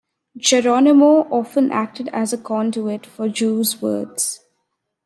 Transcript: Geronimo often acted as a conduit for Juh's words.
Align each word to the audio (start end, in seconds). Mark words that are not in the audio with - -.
Geronimo 0.35 1.27
often 1.29 1.71
acted 1.71 2.07
as 2.09 2.33
a 2.33 2.37
conduit 2.39 3.05
for 3.05 3.29
Juh's 3.29 3.83
words. 3.83 4.39